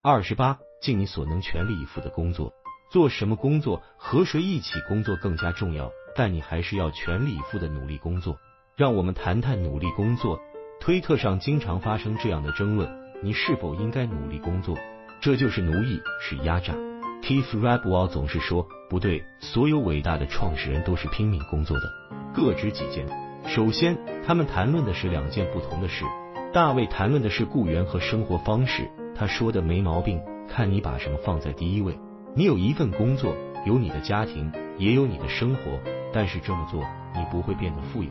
[0.00, 2.52] 二十八，尽你所能全力以赴的工作。
[2.88, 8.38] 做什么工作和谁一起工作更加重要，但你还是要全力以赴的努力工作。
[8.76, 10.38] 让我们谈谈努力工作。
[10.78, 12.88] 推特上经常发生这样的争论：
[13.24, 14.78] 你是否应该努力工作？
[15.20, 16.72] 这就是奴役，是压榨。
[17.20, 21.90] Keith Rabois 总是说，不对，所有伟大的创始人都是拼命工作的。
[22.32, 23.04] 各执己见。
[23.48, 26.04] 首先，他们谈论的是两件不同的事。
[26.52, 28.88] 大卫谈论的是雇员和生活方式，
[29.18, 31.98] 他说的没毛病，看你把什么放在第一位。
[32.36, 33.34] 你有一份工作，
[33.66, 35.80] 有你的家庭，也有你的生活，
[36.12, 36.84] 但是这么做，
[37.16, 38.10] 你不会变得富有。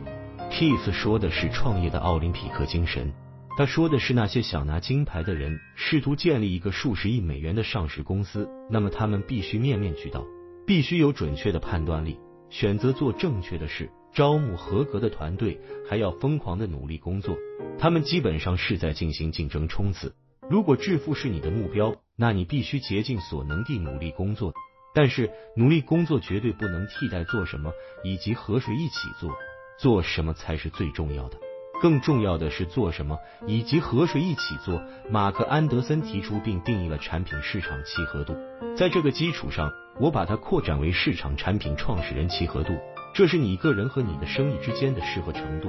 [0.50, 3.10] Keith 说的是创业的奥林匹克精神。
[3.56, 10.24] 他说的是那些想拿金牌的人试图建立一个数十亿美元的上市公司，那么他们必须面面俱到，
[10.66, 12.18] 必须有准确的判断力，
[12.50, 17.34] 选择做正确的事，招募合格的团队，还要疯狂的努力工作。
[17.78, 20.14] 他们基本上是在进行竞争冲刺。
[20.50, 24.54] 如果致富是你的目标，那你必须竭尽所能地努力工作。
[24.94, 27.72] 但是努力工作绝对不能替代做什么
[28.02, 29.30] 以及和谁一起做，
[29.78, 31.38] 做什么才是最重要的。
[31.80, 34.82] 更重要的是做什么以及和谁一起做。
[35.10, 38.34] 马克安德森提出并定义了产品市场契合度，
[38.76, 42.72] 在这个基础上，我把它扩展为市场产品创始人契合度。
[43.14, 45.68] 这是你个人和你的生意之间的适合程度。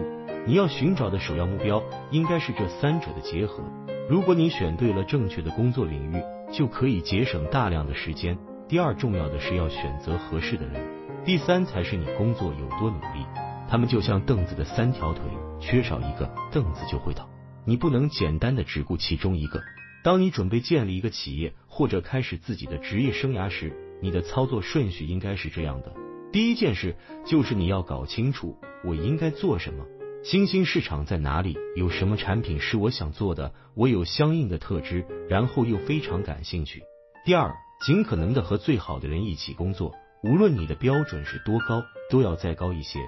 [0.49, 3.63] 你要寻找的首要目标应该是这三者的结合。
[4.09, 8.35] 如果你选对了正确的工作领域，就可以节省大量的时间。
[8.67, 10.83] 第二重要的是要选择合适的人。
[11.23, 13.23] 第三才是你工作有多努力。
[13.69, 15.21] 他们就像凳子的三条腿。
[15.61, 17.29] 缺少一个凳子就会倒，
[17.63, 19.61] 你不能简单的只顾其中一个。
[20.03, 25.93] 当你准备建立一个企业或者开始自己的职业生涯时，你的操作顺序应该是这样的：
[26.31, 29.85] 第一件事就是你要搞清楚我应该做什么，
[30.21, 36.83] 新兴市场在哪里，有什么产品是我想做的，我有相应的特质，然后又非常感兴趣。
[37.25, 37.53] 第二，
[37.85, 42.99] 尽可能的和最好的人一起工作，无论你的标准是多高，都要再高一些。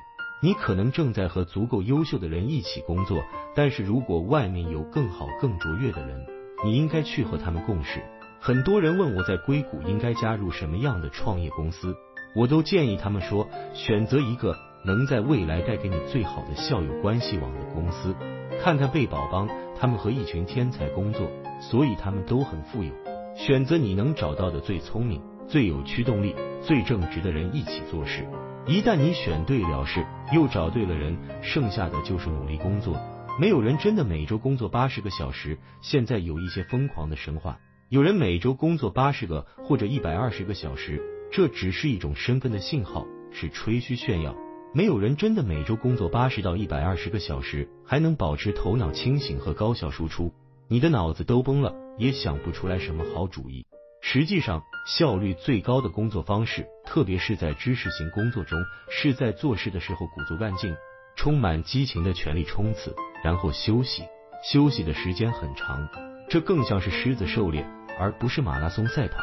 [0.42, 3.22] 你可能正在和足够优秀的人一起工作，
[3.56, 6.26] 但是如果外面有更好、更卓越的人，
[6.64, 8.02] 你应该去和他们共事。
[8.40, 11.94] 很多人问我在硅谷应该加入什么样的创业公司，
[12.36, 18.16] 我都建议他们说，选择一个能在未来带给你最好的校友关系网的公司。
[18.62, 19.50] 看看贝宝邦，
[19.80, 21.30] 他们和一群天才工作，
[21.62, 22.92] 所以他们都很富有。
[23.36, 28.28] 选择你能找到的最聪明、最有驱动力、最正直的人一起做事。
[28.68, 32.96] 一旦你选对了事，又找对了人，剩下的就是努力工作。
[33.40, 35.58] 没有人真的每周工作八十个小时。
[35.82, 37.58] 现在有一些疯狂的神话，
[37.90, 44.36] 有人每周工作八十个或者一百二十个小时，这只是一种身份的信号，是吹嘘炫耀。
[44.74, 50.34] 没有人真的每周工作八十到一百二十个小时，还能保持头脑清醒和高效输出。
[50.70, 53.66] 你的脑子都崩了，也想不出来什么好主意。
[54.02, 60.74] 实际上，效率最高的工作方式，特别是在知识型工作中，是在做事的时候鼓足干劲，
[61.18, 62.96] 充满激情的全力冲刺，
[63.26, 64.04] 然后休息，
[64.42, 65.90] 休息的时间很长。
[66.30, 67.68] 这更像是狮子狩猎，
[68.00, 69.18] 而不是马拉松赛跑。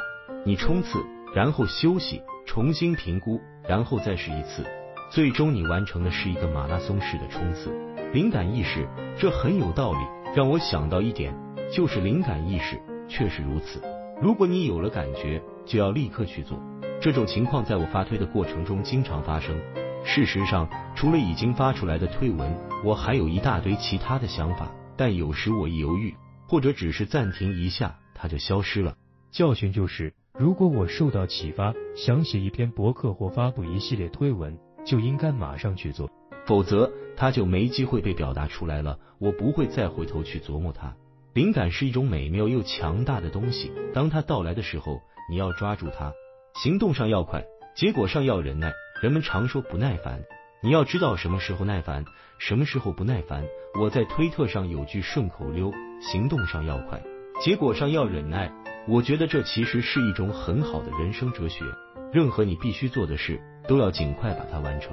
[0.45, 1.03] 你冲刺，
[1.35, 4.67] 然后休息，重新评估，然后再试一次，
[5.11, 7.73] 最终你完成的是一个马拉松式的冲刺。
[8.13, 8.87] 灵感意识，
[9.19, 9.99] 这很有道理，
[10.37, 11.35] 让我想到一点，
[11.73, 13.83] 就是灵感意识确实如此。
[14.21, 16.59] 如果你有了感觉，就要立刻去做。
[17.01, 19.59] 这种情况在我发推的过程中经常发生。
[20.05, 22.55] 事实上，除了已经发出来的推文，
[22.85, 26.15] 我还有一大堆其他的想法，但有时我一犹豫，
[26.47, 28.95] 或者只是暂停一下，它就消失了。
[29.31, 34.59] 教训就是，如果我受到启发，想写一篇博客或发布一系列推文，
[34.89, 36.11] 就应该马上去做，
[36.47, 38.99] 否则它就没机会被表达出来了。
[39.19, 40.97] 我不会再回头去琢磨它。
[41.35, 46.11] 灵感是一种美妙又强大的东西，当它到来的时候，你要抓住它。
[46.55, 47.45] 行动上要快，
[47.77, 48.73] 结果上要忍耐。
[49.03, 50.25] 人们常说不耐烦，
[50.63, 52.07] 你要知道什么时候耐烦，
[52.39, 53.45] 什么时候不耐烦。
[53.79, 55.71] 我在推特上有句顺口溜：
[56.01, 57.01] 行动上要快，
[57.45, 58.51] 结果上要忍耐。
[58.89, 61.63] 我觉得这其实是一种很好的人生哲学。
[62.11, 63.39] 任何你必须做的事，
[63.69, 64.93] 都要尽快把它完成。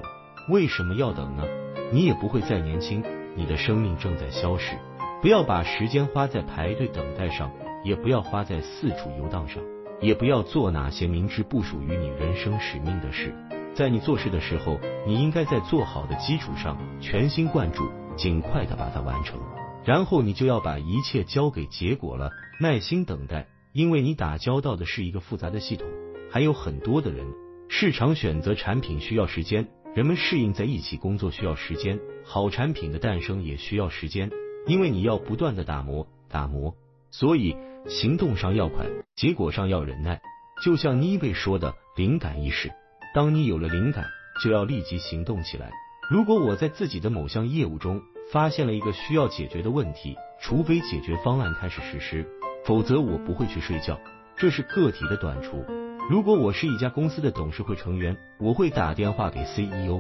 [0.50, 1.44] 为什么要等呢？
[1.92, 3.04] 你也不会再年轻，
[3.36, 4.78] 你的生命正在消逝。
[5.22, 7.52] 不要把时间花在排队等待上，
[7.84, 9.64] 也不要花在四处游荡上，
[10.02, 13.34] 也不要做那些明知不属于你人生使命的事。
[13.74, 19.40] 在你做事的时候，你应该在做好的基础上全心贯注，尽快的把它完成。
[19.84, 22.32] 然后你就要把一切交给结果了，
[22.62, 25.88] 耐心等待，因为你打交道的是一个复杂的系统，
[26.32, 27.26] 还有很多的人。
[27.68, 34.32] 市场选择产品需要时间，人们适应在一起工作需要时间，好产品的诞生也需要时间。
[34.68, 36.76] 因为你要不断的打磨，打磨，
[37.12, 37.56] 所以
[37.88, 40.22] 行动上要快，结果上要忍耐。
[40.64, 42.72] 就像妮贝说的，灵感一时，
[43.14, 44.06] 当你有了灵感，
[44.44, 45.72] 就要立即行动起来。
[46.10, 48.02] 如果我在自己的某项业务中
[48.32, 52.26] 发现了一个需要解决的问题，除非解决方案开始实施，
[52.64, 54.00] 否则我不会去睡觉。
[54.36, 55.64] 这是个体的短处。
[56.08, 60.00] 如果我是一家公司的董事会成员，我会打电话给 CEO；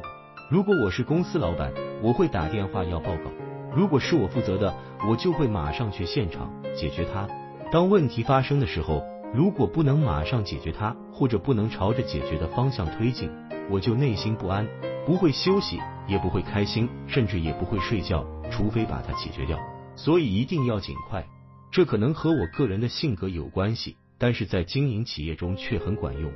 [0.51, 1.73] 如果我是公司老板，
[2.03, 3.31] 我会打电话要报告；
[3.75, 4.71] 如果是我负责的，
[5.09, 7.27] 我就会马上去现场解决它。
[7.71, 9.03] 当问题发生的时候，
[9.33, 13.31] 如果不能马上解决它，或者不能朝着解决的方向推进，
[13.71, 14.67] 我就内心不安，
[15.07, 19.57] 不会休息，也不会开心，甚至也不会睡觉，除非把它解决掉。
[19.95, 21.25] 所以一定要尽快。
[21.71, 26.31] 这可能和我个人的性格有关系，但是在经营企业中却很管用。